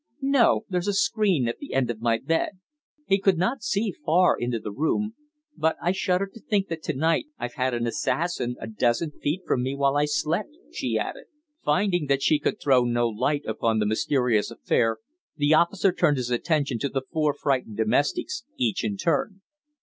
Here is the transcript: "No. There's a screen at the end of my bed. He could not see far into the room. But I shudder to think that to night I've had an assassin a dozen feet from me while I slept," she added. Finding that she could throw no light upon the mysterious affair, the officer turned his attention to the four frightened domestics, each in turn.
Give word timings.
"No. 0.23 0.65
There's 0.67 0.87
a 0.87 0.93
screen 0.93 1.47
at 1.47 1.59
the 1.59 1.75
end 1.75 1.91
of 1.91 2.01
my 2.01 2.17
bed. 2.17 2.53
He 3.05 3.19
could 3.19 3.37
not 3.37 3.61
see 3.61 3.91
far 3.91 4.35
into 4.35 4.57
the 4.57 4.71
room. 4.71 5.13
But 5.55 5.75
I 5.79 5.91
shudder 5.91 6.25
to 6.33 6.39
think 6.39 6.69
that 6.69 6.81
to 6.85 6.95
night 6.95 7.27
I've 7.37 7.53
had 7.53 7.75
an 7.75 7.85
assassin 7.85 8.55
a 8.59 8.65
dozen 8.65 9.11
feet 9.11 9.43
from 9.45 9.61
me 9.61 9.75
while 9.75 9.95
I 9.95 10.05
slept," 10.05 10.57
she 10.71 10.97
added. 10.97 11.25
Finding 11.63 12.07
that 12.07 12.23
she 12.23 12.39
could 12.39 12.59
throw 12.59 12.83
no 12.83 13.07
light 13.09 13.45
upon 13.45 13.77
the 13.77 13.85
mysterious 13.85 14.49
affair, 14.49 14.97
the 15.37 15.53
officer 15.53 15.91
turned 15.91 16.17
his 16.17 16.31
attention 16.31 16.79
to 16.79 16.89
the 16.89 17.03
four 17.13 17.31
frightened 17.31 17.77
domestics, 17.77 18.43
each 18.57 18.83
in 18.83 18.97
turn. 18.97 19.41